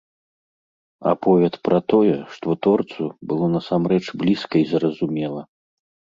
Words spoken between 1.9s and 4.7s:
тое, што творцу было насамрэч блізка й